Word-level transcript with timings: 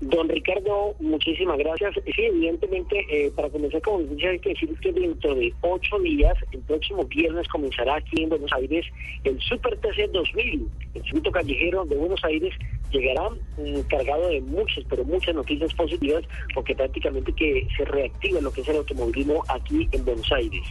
Don 0.00 0.28
Ricardo, 0.28 0.94
muchísimas 1.00 1.58
gracias. 1.58 1.94
Sí, 2.14 2.22
evidentemente, 2.22 3.04
eh, 3.10 3.32
para 3.34 3.50
comenzar 3.50 3.80
con 3.82 4.04
noticia 4.04 4.30
hay 4.30 4.38
que 4.38 4.50
decir 4.50 4.74
que 4.80 4.92
dentro 4.92 5.34
de 5.34 5.52
ocho 5.62 5.98
días, 5.98 6.34
el 6.52 6.60
próximo 6.60 7.04
viernes 7.04 7.48
comenzará 7.48 7.96
aquí 7.96 8.22
en 8.22 8.28
Buenos 8.28 8.52
Aires 8.52 8.86
el 9.24 9.40
Super 9.40 9.76
TC 9.78 10.10
2000, 10.12 10.68
el 10.94 11.02
circuito 11.02 11.30
callejero 11.32 11.84
de 11.84 11.96
Buenos 11.96 12.22
Aires 12.24 12.54
llegará 12.90 13.28
mm, 13.30 13.80
cargado 13.88 14.28
de 14.28 14.40
muchas, 14.40 14.84
pero 14.88 15.04
muchas 15.04 15.34
noticias 15.34 15.72
positivas, 15.74 16.24
porque 16.54 16.74
prácticamente 16.74 17.32
que 17.32 17.66
se 17.76 17.84
reactiva 17.84 18.40
lo 18.40 18.50
que 18.50 18.62
es 18.62 18.68
el 18.68 18.76
automovilismo 18.76 19.42
aquí 19.48 19.88
en 19.92 20.04
Buenos 20.04 20.30
Aires. 20.32 20.62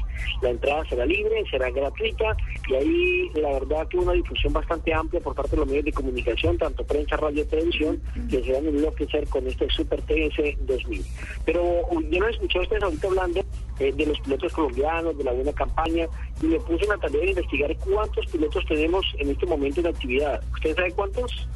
La 0.42 0.50
entrada 0.50 0.84
será 0.90 1.06
libre, 1.06 1.44
será 1.50 1.70
gratuita, 1.70 2.36
y 2.70 2.76
ahí 2.76 3.30
la 3.36 3.54
verdad 3.54 3.88
que 3.88 3.98
una 3.98 4.14
difusión 4.14 4.54
bastante 4.54 4.94
amplia 4.94 5.22
por 5.22 5.36
parte 5.36 5.52
de 5.52 5.58
los 5.58 5.68
medios 5.68 5.86
de 5.86 5.94
comunicación, 5.94 6.58
tanto 6.58 6.84
prensa, 6.86 7.18
radio 7.18 7.46
televisión, 7.46 8.02
que 8.30 8.44
se 8.44 8.52
van 8.52 8.66
a 8.66 8.70
enloquecer 8.78 9.28
con 9.28 9.46
este 9.48 9.70
Super 9.70 10.02
TS 10.02 10.58
2000. 10.66 11.06
Pero 11.46 11.64
yo 12.10 12.20
no 12.20 12.28
escuché 12.28 12.60
a 12.60 12.62
ustedes 12.62 12.84
ahorita 12.84 13.08
hablando 13.08 13.42
eh, 13.80 13.94
de 13.94 14.06
los 14.06 14.20
pilotos 14.22 14.54
colombianos, 14.54 15.18
de 15.18 15.24
la 15.24 15.34
buena 15.34 15.54
campaña, 15.54 16.08
y 16.42 16.46
me 16.48 16.60
puse 16.60 16.84
en 16.84 16.90
la 16.90 16.98
tarea 16.98 17.22
de 17.22 17.30
investigar 17.30 17.76
cuántos 17.78 18.26
pilotos 18.28 18.66
tenemos 18.66 19.06
en 19.18 19.30
este 19.30 19.46
momento 19.46 19.80
en 19.82 19.88
actividad. 19.88 20.42
¿Usted 20.54 20.76
sabe 20.76 20.92
cuántos? 20.92 21.48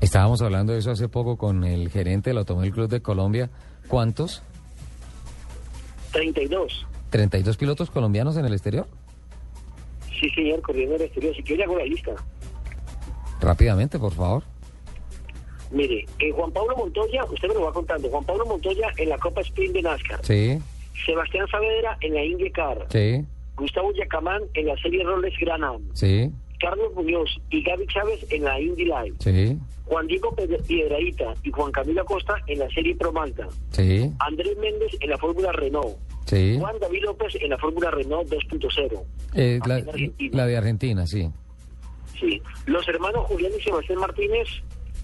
Estábamos 0.00 0.42
hablando 0.42 0.72
de 0.72 0.80
eso 0.80 0.90
hace 0.90 1.08
poco 1.08 1.36
con 1.36 1.64
el 1.64 1.88
gerente 1.88 2.30
del 2.30 2.38
Automóvil 2.38 2.72
Club 2.72 2.88
de 2.88 3.00
Colombia. 3.00 3.50
¿Cuántos? 3.88 4.42
32. 6.12 6.86
¿32 7.10 7.56
pilotos 7.56 7.90
colombianos 7.90 8.36
en 8.36 8.44
el 8.44 8.52
exterior? 8.52 8.86
Sí, 10.20 10.28
señor, 10.30 10.60
corriendo 10.62 10.96
en 10.96 11.00
el 11.00 11.06
exterior. 11.06 11.34
Si 11.34 11.42
quiere, 11.42 11.64
hago 11.64 11.78
la 11.78 11.84
lista. 11.84 12.12
Rápidamente, 13.40 13.98
por 13.98 14.12
favor. 14.12 14.42
Mire, 15.74 16.06
eh, 16.20 16.30
Juan 16.32 16.50
Pablo 16.52 16.76
Montoya, 16.76 17.24
usted 17.24 17.48
me 17.48 17.54
lo 17.54 17.62
va 17.62 17.72
contando. 17.72 18.08
Juan 18.08 18.24
Pablo 18.24 18.46
Montoya 18.46 18.88
en 18.96 19.08
la 19.08 19.18
Copa 19.18 19.40
Sprint 19.42 19.74
de 19.74 19.82
NASCAR. 19.82 20.24
Sí, 20.24 20.58
Sebastián 21.04 21.46
Saavedra 21.50 21.98
en 22.00 22.14
la 22.14 22.24
IndyCar. 22.24 22.86
sí, 22.90 23.24
Gustavo 23.56 23.92
Yacamán 23.92 24.42
en 24.54 24.66
la 24.66 24.76
serie 24.78 25.02
Rolex 25.04 25.36
Gran 25.40 25.62
Am. 25.64 25.82
sí, 25.92 26.30
Carlos 26.60 26.94
Muñoz 26.94 27.30
y 27.50 27.62
Gaby 27.62 27.86
Chávez 27.88 28.24
en 28.30 28.44
la 28.44 28.60
Indy 28.60 28.84
Live. 28.84 29.14
sí, 29.18 29.58
Juan 29.86 30.06
Diego 30.06 30.34
Piedrahíta 30.66 31.34
y 31.42 31.50
Juan 31.50 31.70
Camilo 31.72 32.02
Acosta 32.02 32.36
en 32.46 32.58
la 32.60 32.68
serie 32.70 32.94
Pro 32.96 33.12
Malta. 33.12 33.46
sí, 33.70 34.10
Andrés 34.20 34.56
Méndez 34.58 34.92
en 35.00 35.10
la 35.10 35.18
Fórmula 35.18 35.52
Renault. 35.52 35.96
sí. 36.26 36.56
Juan 36.58 36.76
David 36.80 37.02
López 37.04 37.34
en 37.40 37.50
la 37.50 37.58
Fórmula 37.58 37.90
Renault 37.90 38.28
2.0. 38.30 39.02
Eh, 39.34 39.58
la, 39.66 39.78
la 40.32 40.46
de 40.46 40.56
Argentina, 40.56 41.06
sí. 41.06 41.28
Sí. 42.18 42.40
Los 42.66 42.86
hermanos 42.88 43.26
Julián 43.26 43.52
y 43.58 43.62
Sebastián 43.62 43.98
Martínez 43.98 44.48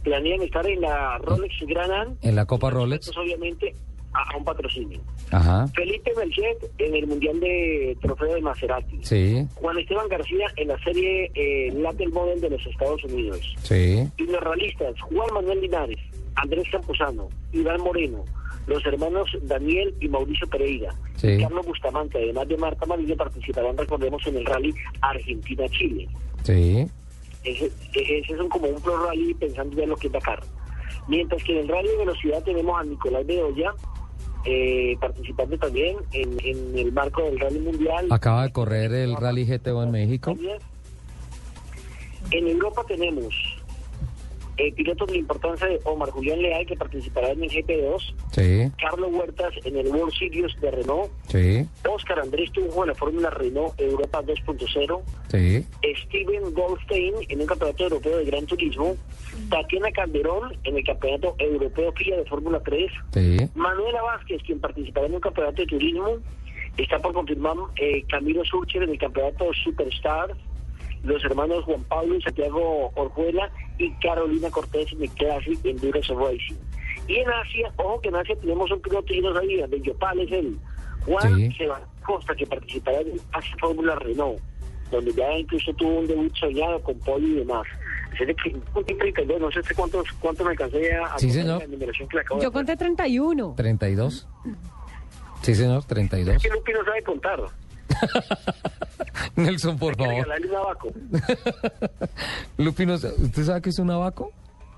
planean 0.03 0.43
estar 0.43 0.67
en 0.67 0.81
la 0.81 1.19
Rolex 1.19 1.55
Gran 1.67 1.91
Am. 1.93 2.17
En 2.23 2.35
la 2.37 2.47
Copa 2.47 2.71
Rolex. 2.71 3.07
Pues, 3.07 3.19
obviamente 3.19 3.75
a, 4.13 4.37
un 4.37 4.45
patrocinio. 4.45 5.01
Ajá, 5.31 5.67
Felipe 5.69 6.11
Merced 6.17 6.69
en 6.79 6.95
el 6.97 7.07
Mundial 7.07 7.39
de 7.39 7.97
Trofeo 8.01 8.35
de 8.35 8.41
Maserati. 8.41 8.99
sí, 9.03 9.47
Juan 9.55 9.79
Esteban 9.79 10.09
García 10.09 10.47
en 10.57 10.69
la 10.69 10.79
serie 10.83 11.31
eh, 11.35 11.73
Latin 11.75 12.11
Model 12.13 12.41
de 12.41 12.51
los 12.51 12.67
Estados 12.67 13.03
Unidos. 13.05 13.41
sí, 13.63 14.09
Y 14.19 14.23
los 14.25 14.41
realistas 14.41 15.01
Juan 15.03 15.29
Manuel 15.33 15.61
Linares, 15.61 15.99
Andrés 16.35 16.65
Campuzano, 16.73 17.29
Iván 17.53 17.81
Moreno, 17.83 18.25
los 18.67 18.85
hermanos 18.85 19.29
Daniel 19.43 19.95
y 20.01 20.09
Mauricio 20.09 20.49
Pereira, 20.49 20.93
Sí. 21.15 21.37
Carlos 21.41 21.67
Bustamante, 21.67 22.19
además 22.19 22.49
de 22.49 22.57
Marta 22.57 22.87
Marillo, 22.87 23.17
participarán, 23.17 23.77
recordemos, 23.77 24.27
en 24.27 24.39
el 24.39 24.45
rally 24.47 24.75
Argentina-Chile. 25.03 26.09
sí, 26.43 26.87
Ese, 27.45 27.71
ese 27.95 28.33
es 28.33 28.41
un, 28.41 28.49
como 28.49 28.69
un 28.69 28.81
pro 28.81 29.07
rally 29.07 29.35
pensando 29.35 29.77
ya 29.77 29.85
en 29.85 29.91
lo 29.91 29.97
que 29.97 30.09
es 30.09 30.13
Dakar. 30.13 30.43
Mientras 31.09 31.43
que 31.43 31.53
en 31.53 31.59
el 31.59 31.69
rally 31.69 31.89
de 31.89 31.97
velocidad 31.97 32.43
tenemos 32.45 32.79
a 32.79 32.85
Nicolás 32.85 33.27
Bedoya 33.27 33.75
eh, 34.45 34.97
participando 35.01 35.59
también 35.59 35.97
en, 36.13 36.39
en 36.45 36.79
el 36.79 36.93
marco 36.93 37.23
del 37.23 37.39
rally 37.39 37.59
mundial. 37.59 38.07
Acaba 38.11 38.45
de 38.45 38.53
correr 38.53 38.93
el 38.93 39.17
Rally 39.17 39.45
GTO 39.45 39.83
en 39.83 39.91
México. 39.91 40.37
En 42.31 42.47
Europa 42.47 42.85
tenemos 42.87 43.35
eh, 44.61 44.73
pilotos 44.73 45.07
de 45.07 45.15
la 45.15 45.21
importancia 45.21 45.67
de 45.67 45.81
Omar 45.85 46.11
Julián 46.11 46.43
Leal, 46.43 46.67
que 46.67 46.77
participará 46.77 47.31
en 47.31 47.43
el 47.43 47.51
GP2, 47.51 48.15
Sí, 48.33 48.71
Carlos 48.79 49.11
Huertas 49.11 49.55
en 49.65 49.77
el 49.79 49.89
World 49.89 50.13
Series 50.13 50.61
de 50.61 50.71
Renault, 50.71 51.11
sí, 51.29 51.67
Oscar 51.89 52.21
Andrés 52.21 52.53
Tunjo 52.53 52.83
en 52.83 52.89
la 52.89 52.95
Fórmula 52.95 53.31
Renault 53.31 53.81
Europa 53.81 54.23
2.0, 54.23 55.01
sí, 55.29 55.67
Steven 56.05 56.53
Goldstein 56.53 57.15
en 57.29 57.41
un 57.41 57.47
campeonato 57.47 57.85
europeo 57.85 58.19
de 58.19 58.25
Gran 58.27 58.45
Turismo, 58.45 58.97
Tatiana 59.49 59.91
Calderón 59.93 60.55
en 60.65 60.77
el 60.77 60.85
campeonato 60.85 61.35
europeo 61.39 61.93
FIA 61.93 62.19
de 62.19 62.25
Fórmula 62.27 62.61
3, 62.63 62.93
sí, 63.15 63.49
Manuela 63.55 64.03
Vázquez, 64.03 64.43
quien 64.45 64.61
participará 64.61 65.07
en 65.07 65.15
un 65.15 65.21
campeonato 65.21 65.63
de 65.63 65.69
turismo, 65.69 66.19
está 66.77 66.99
por 66.99 67.15
confirmar 67.15 67.57
eh, 67.77 68.05
Camilo 68.11 68.45
Surcher 68.45 68.83
en 68.83 68.91
el 68.91 68.99
campeonato 68.99 69.47
Superstar, 69.65 70.37
los 71.03 71.25
hermanos 71.25 71.65
Juan 71.65 71.83
Pablo 71.85 72.17
y 72.17 72.23
Santiago 72.23 72.91
Orjuela 72.95 73.51
y 73.79 73.91
Carolina 74.01 74.51
Cortés 74.51 74.93
en 74.93 75.03
el 75.03 75.11
Classic 75.11 75.59
Endurance 75.65 76.13
Racing. 76.15 76.57
Y 77.09 77.17
en 77.17 77.29
Asia, 77.31 77.73
ojo 77.77 78.01
que 78.01 78.09
en 78.09 78.17
Asia 78.17 78.37
tenemos 78.41 78.71
un 78.71 78.81
piloto 78.81 79.13
y 79.13 79.21
no 79.21 79.33
sabía, 79.35 79.67
de 79.67 79.81
Yopal 79.81 80.21
es 80.21 80.31
él, 80.33 80.59
Juan 81.07 81.37
Sí. 81.37 81.53
Sebastián 81.57 81.89
Costa, 82.05 82.35
que 82.35 82.47
participará 82.47 83.01
en 83.01 83.21
Asia 83.33 83.57
Fórmula 83.61 83.95
Renault, 83.97 84.41
donde 84.91 85.13
ya 85.13 85.31
incluso 85.39 85.73
tuvo 85.75 86.01
un 86.01 86.07
debut 86.07 86.35
soñado 86.37 86.81
con 86.83 86.99
podio 87.01 87.29
y 87.29 87.35
demás. 87.37 87.67
Así 88.13 88.25
de 88.25 88.35
que, 88.35 88.51
un 88.75 88.85
32, 88.85 89.41
no 89.41 89.51
sé 89.53 89.75
cuántos, 89.75 90.11
cuántos 90.21 90.45
me 90.45 90.53
alcancé 90.53 90.95
a, 90.97 91.17
Sí, 91.19 91.31
señor. 91.31 91.61
la 91.61 91.67
numeración 91.69 92.09
que 92.09 92.17
le 92.17 92.21
acabo 92.23 92.41
de 92.41 92.45
Yo 92.45 92.53
conté 92.53 92.77
31. 92.77 93.55
32. 93.57 94.29
Sí, 95.43 95.55
señor, 95.55 95.85
32. 95.85 96.37
Es 96.37 96.43
que 96.43 96.49
Lupi 96.51 96.73
no 96.73 96.85
sabe 96.85 97.03
contar. 97.03 97.41
Nelson, 99.43 99.79
por 99.79 99.97
favor. 99.97 100.13
regalarle 100.15 100.49
un 100.49 100.57
abaco. 100.57 100.89
Lupi, 102.59 102.87
¿no 102.87 102.99
sa- 102.99 103.09
¿usted 103.19 103.45
sabe 103.45 103.63
qué 103.63 103.71
es 103.71 103.79
un 103.79 103.91
abaco? 103.91 104.33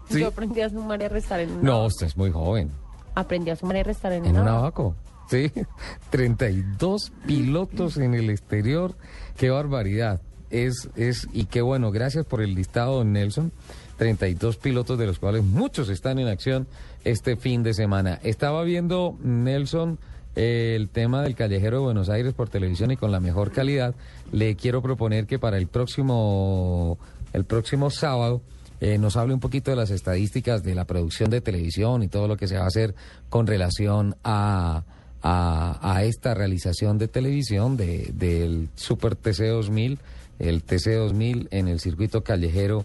Sí. 0.08 0.20
Yo 0.20 0.28
aprendí 0.28 0.60
a 0.60 0.68
sumar 0.70 1.00
y 1.00 1.04
a 1.04 1.08
restar 1.08 1.40
en 1.40 1.50
un 1.52 1.62
No, 1.62 1.72
abaco. 1.72 1.86
usted 1.88 2.06
es 2.06 2.16
muy 2.16 2.30
joven. 2.30 2.70
Aprendí 3.14 3.50
a 3.50 3.56
sumar 3.56 3.76
y 3.76 3.80
a 3.80 3.84
restar 3.84 4.12
en, 4.12 4.24
En 4.26 4.38
un 4.38 4.48
abaco. 4.48 4.94
Sí, 5.28 5.50
32 6.10 7.12
pilotos 7.26 7.96
en 7.96 8.14
el 8.14 8.30
exterior. 8.30 8.94
Qué 9.36 9.50
barbaridad. 9.50 10.20
Es, 10.50 10.88
es, 10.96 11.26
y 11.32 11.46
qué 11.46 11.62
bueno, 11.62 11.90
gracias 11.90 12.26
por 12.26 12.42
el 12.42 12.54
listado, 12.54 12.96
don 12.98 13.12
Nelson. 13.12 13.52
32 13.96 14.56
pilotos, 14.56 14.98
de 14.98 15.06
los 15.06 15.18
cuales 15.18 15.44
muchos 15.44 15.88
están 15.88 16.18
en 16.18 16.26
acción 16.28 16.66
este 17.04 17.36
fin 17.36 17.62
de 17.62 17.72
semana. 17.72 18.18
Estaba 18.22 18.62
viendo, 18.64 19.16
Nelson, 19.22 19.98
el 20.34 20.88
tema 20.88 21.22
del 21.22 21.34
callejero 21.34 21.78
de 21.78 21.84
Buenos 21.84 22.08
Aires 22.08 22.32
por 22.34 22.48
televisión 22.48 22.90
y 22.90 22.96
con 22.96 23.12
la 23.12 23.20
mejor 23.20 23.52
calidad. 23.52 23.94
Le 24.32 24.56
quiero 24.56 24.82
proponer 24.82 25.26
que 25.26 25.38
para 25.38 25.58
el 25.58 25.66
próximo, 25.66 26.98
el 27.32 27.44
próximo 27.44 27.90
sábado 27.90 28.40
eh, 28.80 28.98
nos 28.98 29.16
hable 29.16 29.34
un 29.34 29.40
poquito 29.40 29.70
de 29.70 29.76
las 29.76 29.90
estadísticas 29.90 30.62
de 30.62 30.74
la 30.74 30.86
producción 30.86 31.30
de 31.30 31.40
televisión 31.40 32.02
y 32.02 32.08
todo 32.08 32.26
lo 32.26 32.36
que 32.36 32.48
se 32.48 32.56
va 32.56 32.64
a 32.64 32.66
hacer 32.66 32.94
con 33.28 33.46
relación 33.46 34.16
a, 34.24 34.82
a, 35.22 36.02
esta 36.02 36.34
realización 36.34 36.98
de 36.98 37.08
televisión 37.08 37.76
de, 37.76 38.10
del 38.14 38.70
Super 38.74 39.14
TC 39.14 39.50
2000, 39.50 39.98
el 40.40 40.62
TC 40.64 40.96
2000 40.96 41.48
en 41.52 41.68
el 41.68 41.78
circuito 41.78 42.24
callejero 42.24 42.84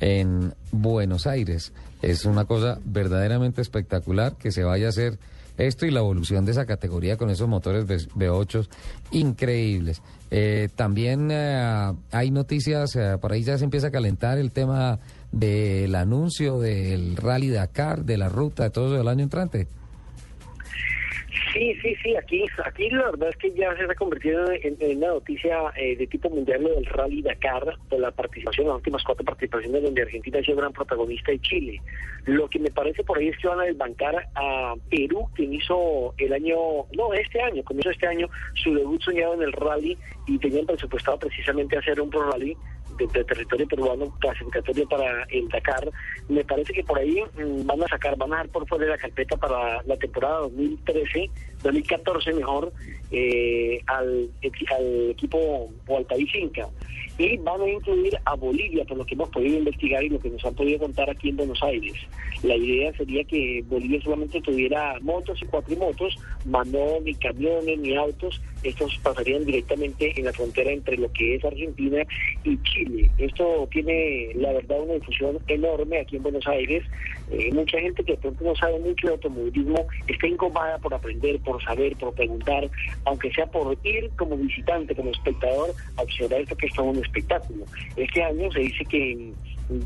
en 0.00 0.52
Buenos 0.70 1.26
Aires. 1.26 1.72
Es 2.02 2.24
una 2.26 2.44
cosa 2.44 2.78
verdaderamente 2.84 3.62
espectacular 3.62 4.36
que 4.36 4.52
se 4.52 4.64
vaya 4.64 4.86
a 4.86 4.90
hacer 4.90 5.18
esto 5.58 5.84
y 5.86 5.90
la 5.90 6.00
evolución 6.00 6.44
de 6.44 6.52
esa 6.52 6.64
categoría 6.64 7.16
con 7.16 7.30
esos 7.30 7.48
motores 7.48 7.86
V8 7.86 8.66
increíbles. 9.10 10.02
Eh, 10.30 10.68
también 10.74 11.30
eh, 11.30 11.92
hay 12.10 12.30
noticias, 12.30 12.94
eh, 12.96 13.18
por 13.20 13.32
ahí 13.32 13.42
ya 13.42 13.58
se 13.58 13.64
empieza 13.64 13.88
a 13.88 13.90
calentar 13.90 14.38
el 14.38 14.52
tema 14.52 15.00
del 15.32 15.94
anuncio 15.94 16.58
del 16.58 17.16
Rally 17.16 17.48
Dakar, 17.48 18.04
de 18.04 18.16
la 18.18 18.28
ruta, 18.28 18.64
de 18.64 18.70
todo 18.70 18.86
eso 18.86 18.96
del 18.96 19.08
año 19.08 19.24
entrante. 19.24 19.68
Sí, 21.58 21.74
Sí, 21.82 21.92
sí, 22.04 22.14
aquí, 22.14 22.44
aquí 22.64 22.88
la 22.90 23.10
verdad 23.10 23.30
es 23.30 23.36
que 23.36 23.50
ya 23.50 23.74
se 23.76 23.82
ha 23.82 23.94
convertido 23.96 24.44
en, 24.52 24.76
una 24.96 25.08
noticia 25.08 25.72
eh, 25.74 25.96
de 25.96 26.06
tipo 26.06 26.30
mundial 26.30 26.62
lo 26.62 26.74
del 26.74 26.86
Rally 26.86 27.20
Dakar, 27.20 27.76
por 27.88 27.98
la 27.98 28.12
participación, 28.12 28.68
las 28.68 28.76
últimas 28.76 29.02
cuatro 29.02 29.24
participaciones 29.24 29.82
donde 29.82 30.02
Argentina 30.02 30.38
ha 30.38 30.44
sido 30.44 30.58
gran 30.58 30.72
protagonista 30.72 31.32
y 31.32 31.40
Chile. 31.40 31.82
Lo 32.26 32.48
que 32.48 32.60
me 32.60 32.70
parece 32.70 33.02
por 33.02 33.18
ahí 33.18 33.28
es 33.28 33.38
que 33.38 33.48
van 33.48 33.58
a 33.58 33.64
desbancar 33.64 34.28
a 34.36 34.74
Perú, 34.88 35.28
quien 35.34 35.52
hizo 35.52 36.14
el 36.18 36.32
año, 36.32 36.56
no, 36.96 37.12
este 37.14 37.40
año, 37.40 37.64
comenzó 37.64 37.90
este 37.90 38.06
año 38.06 38.28
su 38.54 38.72
debut 38.74 39.02
soñado 39.02 39.34
en 39.34 39.42
el 39.42 39.52
rally 39.52 39.98
y 40.28 40.38
tenían 40.38 40.64
presupuestado 40.64 41.18
precisamente 41.18 41.76
hacer 41.76 42.00
un 42.00 42.08
pro 42.08 42.30
rally 42.30 42.56
de, 43.06 43.24
territorio 43.24 43.66
peruano 43.68 44.10
clasificatorio 44.18 44.88
para 44.88 45.24
el 45.24 45.48
Dakar. 45.48 45.90
Me 46.28 46.44
parece 46.44 46.72
que 46.72 46.84
por 46.84 46.98
ahí 46.98 47.22
mm, 47.36 47.66
van 47.66 47.82
a 47.82 47.88
sacar, 47.88 48.16
van 48.16 48.32
a 48.32 48.36
dar 48.36 48.48
por 48.48 48.66
fuera 48.66 48.86
la 48.86 48.98
carpeta 48.98 49.36
para 49.36 49.82
la 49.84 49.96
temporada 49.96 50.40
2013, 50.40 51.30
2014 51.62 52.32
mejor, 52.34 52.72
eh, 53.10 53.80
al, 53.86 54.30
al 54.76 55.10
equipo 55.10 55.70
Gualtaí 55.86 56.26
Inca. 56.34 56.68
Y 57.18 57.36
van 57.38 57.60
a 57.60 57.68
incluir 57.68 58.16
a 58.24 58.36
Bolivia, 58.36 58.84
por 58.84 58.96
lo 58.96 59.04
que 59.04 59.14
hemos 59.14 59.28
podido 59.30 59.58
investigar 59.58 60.04
y 60.04 60.08
lo 60.08 60.20
que 60.20 60.30
nos 60.30 60.44
han 60.44 60.54
podido 60.54 60.78
contar 60.78 61.10
aquí 61.10 61.30
en 61.30 61.36
Buenos 61.36 61.60
Aires. 61.64 61.94
La 62.44 62.54
idea 62.54 62.92
sería 62.96 63.24
que 63.24 63.64
Bolivia 63.66 64.00
solamente 64.02 64.40
tuviera 64.40 65.00
motos 65.00 65.42
y 65.42 65.46
cuatrimotos, 65.46 66.14
más 66.44 66.66
no 66.68 67.00
ni 67.04 67.14
camiones 67.14 67.76
ni 67.80 67.96
autos. 67.96 68.40
Estos 68.62 68.98
pasarían 69.02 69.44
directamente 69.44 70.18
en 70.18 70.24
la 70.24 70.32
frontera 70.32 70.70
entre 70.70 70.96
lo 70.96 71.10
que 71.12 71.36
es 71.36 71.44
Argentina 71.44 72.02
y 72.44 72.60
Chile. 72.62 73.10
Esto 73.18 73.68
tiene, 73.70 74.30
la 74.34 74.52
verdad, 74.52 74.80
una 74.80 74.94
difusión 74.94 75.38
enorme 75.46 76.00
aquí 76.00 76.16
en 76.16 76.22
Buenos 76.22 76.46
Aires. 76.46 76.84
Eh, 77.30 77.50
mucha 77.52 77.78
gente 77.78 78.02
que 78.02 78.12
de 78.12 78.18
pronto 78.18 78.44
no 78.44 78.56
sabe 78.56 78.78
mucho 78.80 79.06
de 79.06 79.12
automovilismo 79.14 79.86
está 80.06 80.26
incómoda 80.26 80.78
por 80.78 80.94
aprender, 80.94 81.38
por 81.40 81.62
saber, 81.62 81.96
por 81.96 82.14
preguntar, 82.14 82.68
aunque 83.04 83.30
sea 83.32 83.46
por 83.46 83.76
ir 83.84 84.10
como 84.16 84.36
visitante, 84.36 84.94
como 84.94 85.10
espectador, 85.10 85.74
a 85.96 86.02
observar 86.02 86.40
esto 86.40 86.56
que 86.56 86.66
es 86.66 86.74
todo 86.74 86.86
un 86.86 87.04
espectáculo. 87.04 87.64
Este 87.96 88.22
año 88.22 88.50
se 88.52 88.60
dice 88.60 88.84
que 88.86 89.32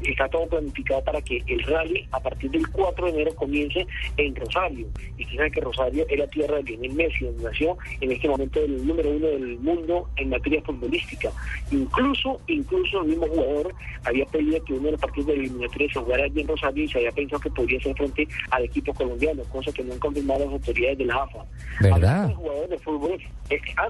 está 0.07 0.29
todo 0.29 0.47
planificado 0.47 1.03
para 1.03 1.21
que 1.23 1.43
el 1.47 1.63
rally 1.65 2.07
a 2.13 2.21
partir 2.21 2.51
del 2.51 2.69
4 2.69 3.07
de 3.07 3.13
enero 3.13 3.35
comience 3.35 3.87
en 4.17 4.35
Rosario. 4.37 4.87
Y 5.19 5.25
sabe 5.37 5.51
que 5.51 5.61
Rosario 5.61 6.07
es 6.09 6.19
la 6.19 6.27
tierra 6.29 6.57
de 6.57 6.63
Lionel 6.63 6.93
Messi, 6.95 7.25
donde 7.25 7.45
nació 7.45 7.77
en 8.01 8.13
este 8.13 8.29
momento 8.29 8.61
el 8.61 8.87
número 8.87 9.11
uno 9.11 9.27
del 9.27 9.59
mundo 9.59 10.09
en 10.17 10.31
materia 10.31 10.63
futbolística. 10.63 11.31
Incluso, 11.71 12.41
incluso 12.47 13.03
el 13.03 13.09
mismo 13.09 13.27
jugador 13.27 13.75
había 14.05 14.25
pedido 14.27 14.65
que 14.65 14.75
uno 14.75 14.85
de 14.85 14.93
los 14.93 15.01
partidos 15.01 15.27
de 15.29 15.35
eliminatoria 15.35 15.89
se 15.93 16.01
jugara 16.01 16.25
allí 16.25 16.41
en 16.41 16.49
Rosario 16.49 16.85
y 16.85 16.89
se 16.89 16.99
había 16.99 17.13
pensado 17.13 17.41
que 17.41 17.51
podría 17.51 17.81
ser 17.81 17.97
frente 17.97 18.29
al 18.51 18.65
equipo 18.65 18.95
colombiano, 18.95 19.43
cosa 19.45 19.73
que 19.73 19.83
no 19.83 19.93
han 19.93 19.99
confirmado 19.99 20.45
las 20.45 20.53
autoridades 20.55 20.99
de 20.99 21.05
la 21.05 21.17
AFA. 21.17 21.45
¿Verdad? 21.81 22.29
De 22.29 22.35
jugadores 22.35 22.71
de 22.71 22.79
fútbol, 22.79 23.21
eh, 23.51 23.61
ah. 23.77 23.89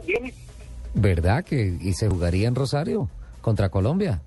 ¿Verdad 0.94 1.44
que 1.44 1.79
y 1.81 1.93
se 1.94 2.09
jugaría 2.09 2.49
en 2.49 2.55
Rosario 2.55 3.09
contra 3.41 3.71
Colombia? 3.71 4.21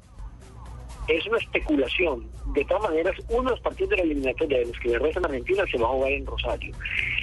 Es 1.07 1.25
una 1.25 1.37
especulación. 1.37 2.27
De 2.53 2.65
todas 2.65 2.83
maneras, 2.83 3.15
uno 3.29 3.43
de 3.43 3.49
los 3.51 3.59
partidos 3.61 3.89
de 3.91 3.97
la 3.97 4.03
eliminatoria 4.03 4.59
de 4.59 4.65
los 4.65 4.79
que 4.79 4.89
le 4.89 4.99
restan 4.99 5.25
Argentina 5.25 5.63
se 5.71 5.77
va 5.77 5.85
a 5.85 5.91
jugar 5.91 6.11
en 6.11 6.25
Rosario. 6.25 6.75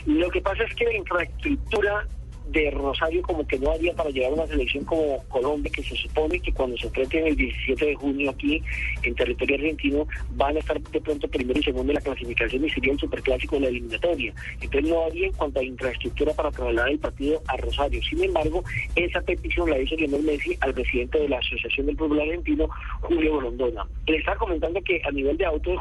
Lo 0.07 0.31
que 0.31 0.41
pasa 0.41 0.65
es 0.65 0.75
que 0.75 0.85
la 0.85 0.95
infraestructura 0.95 2.07
de 2.49 2.71
Rosario 2.71 3.23
como 3.23 3.47
que 3.47 3.59
no 3.59 3.71
haría 3.71 3.95
para 3.95 4.11
llevar 4.11 4.33
una 4.33 4.47
selección 4.47 4.85
como 4.85 5.23
Colombia, 5.29 5.71
que 5.75 5.83
se 5.83 5.97
supone 5.97 6.41
que 6.41 6.53
cuando 6.53 6.77
se 6.77 6.87
enfrenten 6.87 7.27
el 7.27 7.37
17 7.37 7.87
de 7.87 7.95
junio 7.95 8.31
aquí 8.31 8.63
en 9.03 9.15
territorio 9.15 9.57
argentino 9.57 10.07
van 10.35 10.57
a 10.57 10.61
estar 10.61 10.81
de 10.81 11.01
pronto 11.01 11.29
primero 11.29 11.59
y 11.59 11.63
segundo 11.63 11.93
en 11.93 11.97
la 11.97 12.01
clasificación 12.01 12.65
y 12.65 12.71
sería 12.71 12.93
el 12.93 12.99
superclásico 12.99 13.57
de 13.57 13.63
la 13.63 13.69
eliminatoria. 13.69 14.35
Entonces 14.61 14.91
no 14.91 15.05
habría 15.05 15.27
en 15.27 15.33
cuanto 15.33 15.61
a 15.61 15.65
infraestructura 15.65 16.33
para 16.35 16.51
trasladar 16.51 16.91
el 16.91 16.99
partido 16.99 17.43
a 17.49 17.57
Rosario. 17.57 18.03
Sin 18.03 18.23
embargo, 18.23 18.63
esa 18.97 19.21
petición 19.21 19.71
la 19.71 19.79
hizo 19.79 19.97
Lionel 19.97 20.23
Messi 20.23 20.57
al 20.61 20.75
presidente 20.75 21.19
de 21.19 21.29
la 21.29 21.39
Asociación 21.39 21.87
del 21.87 21.97
Fútbol 21.97 22.21
Argentino, 22.21 22.69
Julio 23.01 23.35
Borondona. 23.35 23.87
Le 24.07 24.17
está 24.19 24.37
comentando 24.37 24.81
que 24.83 25.01
a 25.05 25.11
nivel 25.11 25.37
de 25.37 25.47
autos 25.47 25.79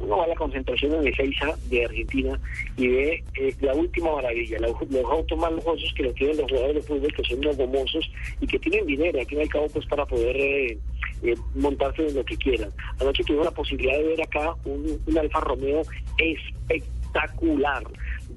uno 0.00 0.16
va 0.16 0.24
a 0.24 0.28
la 0.28 0.34
concentración 0.34 0.94
en 0.94 1.06
Ezeiza 1.08 1.54
de 1.68 1.84
Argentina 1.84 2.40
y 2.76 2.88
ve 2.88 3.24
eh, 3.34 3.54
la 3.60 3.74
última 3.74 4.12
maravilla, 4.14 4.58
la- 4.58 4.68
los 4.68 5.04
autos 5.10 5.38
más 5.38 5.52
lujosos 5.52 5.92
que 5.94 6.02
lo 6.04 6.12
tienen 6.14 6.38
los 6.38 6.50
jugadores 6.50 6.74
de 6.76 6.82
fútbol, 6.82 7.12
que 7.14 7.24
son 7.24 7.38
unos 7.38 7.56
gomosos 7.56 8.10
y 8.40 8.46
que 8.46 8.58
tienen 8.58 8.86
dinero, 8.86 9.18
al 9.20 9.26
fin 9.26 9.38
y 9.38 9.42
al 9.42 9.48
cabo, 9.48 9.68
pues 9.68 9.86
para 9.86 10.06
poder 10.06 10.36
eh, 10.36 10.78
eh, 11.22 11.34
montarse 11.54 12.06
en 12.06 12.14
lo 12.14 12.24
que 12.24 12.36
quieran. 12.36 12.70
Anoche 13.00 13.22
tuve 13.24 13.44
la 13.44 13.50
posibilidad 13.50 13.98
de 13.98 14.04
ver 14.04 14.22
acá 14.22 14.54
un, 14.64 14.98
un 15.06 15.18
Alfa 15.18 15.40
Romeo 15.40 15.82
espectacular, 16.18 17.82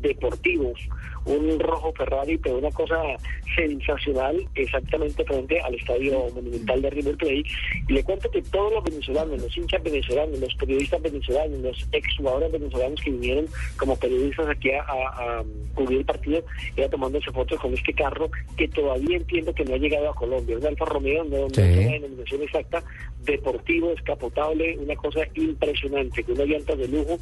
deportivo, 0.02 0.74
un 1.26 1.60
rojo 1.60 1.94
Ferrari, 1.94 2.38
pero 2.38 2.58
una 2.58 2.72
cosa 2.72 2.96
sensacional, 3.56 4.46
exactamente 4.56 5.24
frente 5.24 5.62
al 5.62 5.76
estadio 5.76 6.26
monumental 6.34 6.82
de 6.82 6.90
River 6.90 7.18
Plate. 7.18 7.44
Y 7.88 7.94
le 7.94 8.04
cuento 8.04 8.30
que 8.32 8.42
todos 8.42 8.74
los 8.74 8.84
venezolanos, 8.84 9.42
los 9.42 9.58
hinchas 9.58 9.84
venezolanos, 9.84 10.40
los 10.40 10.56
periodistas 10.56 11.02
venezolanos, 11.02 11.60
los 11.60 11.88
exjugadores 11.92 12.52
venezolanos 12.52 13.00
que 13.02 13.12
vinieron 13.12 13.46
como 13.78 13.96
periodistas 13.98 14.48
aquí 14.50 14.72
a, 14.72 14.82
a- 14.82 15.40
a 15.40 15.44
cubrir 15.76 16.00
el 16.00 16.06
partido, 16.06 16.44
iban 16.76 16.90
tomándose 16.90 17.32
fotos 17.32 17.60
con 17.60 17.74
este 17.74 17.94
carro 17.94 18.30
que 18.58 18.68
todavía 18.68 19.18
entiendo 19.18 19.54
que 19.54 19.66
no 19.66 19.76
ha 19.76 19.78
llegado 19.78 20.10
a 20.10 20.16
Colombia. 20.16 20.58
Un 20.58 20.66
Alfa 20.68 20.86
Romeo, 20.86 21.24
no, 21.26 21.38
no 21.44 21.50
Sí. 21.50 21.62
es 21.62 21.78
una 21.78 21.92
denominación 21.94 22.42
exacta, 22.44 22.84
deportivo, 23.24 23.90
descapotable, 23.90 24.78
una 24.78 24.96
cosa 24.96 25.22
impresionante, 25.36 26.24
con 26.24 26.36
unas 26.36 26.48
llantas 26.48 26.78
de 26.78 26.88
lujo 26.88 27.18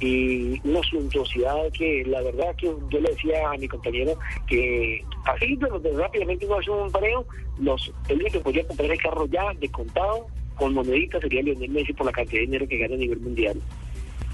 y 0.00 0.60
una 0.68 0.80
suntuosidad 0.82 1.70
que 1.72 2.04
la 2.06 2.20
verdad 2.22 2.54
que 2.56 2.66
yo 2.66 3.00
le 3.00 3.10
decía 3.10 3.37
a 3.44 3.56
mi 3.56 3.68
compañero 3.68 4.18
que 4.46 5.04
así 5.24 5.56
pero 5.60 5.78
de- 5.78 5.92
rápidamente 5.92 6.46
uno 6.46 6.56
hace 6.58 6.70
un 6.70 6.90
pareo, 6.90 7.24
los, 7.60 7.92
el 8.08 8.16
único 8.20 8.32
que 8.38 8.40
podría 8.40 8.66
comprar 8.66 8.90
el 8.90 8.98
carro 9.00 9.26
ya 9.26 9.52
de 9.58 9.68
contado 9.70 10.26
con 10.56 10.74
moneditas 10.74 11.20
sería 11.20 11.42
Lionel 11.42 11.70
Messi 11.70 11.92
por 11.92 12.06
la 12.06 12.12
cantidad 12.12 12.40
de 12.40 12.46
dinero 12.46 12.68
que 12.68 12.78
gana 12.78 12.94
a 12.94 12.98
nivel 12.98 13.20
mundial. 13.20 13.60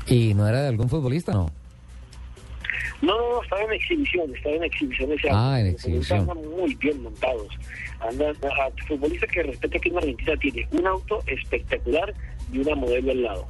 ¿Y 0.07 0.35
no 0.35 0.49
era 0.49 0.63
de 0.63 0.69
algún 0.69 0.89
futbolista, 0.89 1.33
no? 1.33 1.51
No, 3.03 3.17
no, 3.19 3.43
estaba 3.43 3.63
en 3.65 3.73
exhibición, 3.73 4.35
estaba 4.35 4.55
en 4.57 4.65
exhibición 4.65 5.13
ese 5.13 5.29
Ah, 5.31 5.49
auto. 5.57 5.59
en 5.61 5.67
exhibición. 5.75 6.21
Andan 6.21 6.51
muy 6.51 6.75
bien 6.77 7.03
montados. 7.03 7.49
Andan, 8.01 8.35
a, 8.45 8.87
futbolista 8.87 9.27
que 9.27 9.43
respecto 9.43 9.77
aquí 9.79 9.89
en 9.91 9.97
Argentina 9.99 10.37
tiene 10.41 10.69
un 10.73 10.87
auto 10.87 11.23
espectacular 11.27 12.15
y 12.53 12.59
una 12.61 12.75
modelo 12.75 13.11
al 13.13 13.23
lado. 13.23 13.47